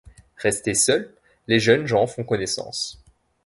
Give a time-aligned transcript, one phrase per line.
[0.37, 1.13] Restés seuls,
[1.47, 3.03] les jeunes gens font connaissance.